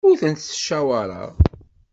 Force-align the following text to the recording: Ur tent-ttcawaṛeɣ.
Ur 0.07 0.15
tent-ttcawaṛeɣ. 0.21 1.29